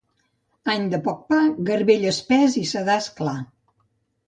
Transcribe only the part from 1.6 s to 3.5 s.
garbell espès i sedàs clar.